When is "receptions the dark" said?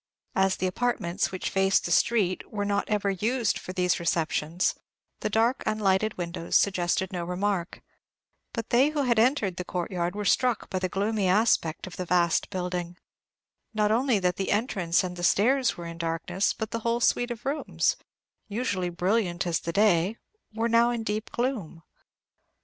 3.99-5.61